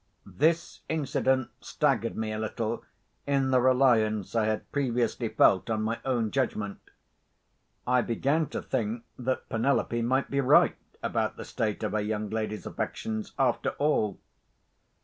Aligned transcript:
This 0.25 0.79
incident 0.89 1.51
staggered 1.59 2.17
me 2.17 2.33
a 2.33 2.39
little 2.39 2.83
in 3.27 3.51
the 3.51 3.61
reliance 3.61 4.33
I 4.35 4.45
had 4.45 4.71
previously 4.71 5.29
felt 5.29 5.69
on 5.69 5.83
my 5.83 5.99
own 6.03 6.31
judgment. 6.31 6.79
I 7.85 8.01
began 8.01 8.47
to 8.47 8.63
think 8.63 9.03
that 9.19 9.47
Penelope 9.47 10.01
might 10.01 10.31
be 10.31 10.41
right 10.41 10.73
about 11.03 11.37
the 11.37 11.45
state 11.45 11.83
of 11.83 11.91
her 11.91 12.01
young 12.01 12.31
lady's 12.31 12.65
affections, 12.65 13.33
after 13.37 13.75
all. 13.77 14.19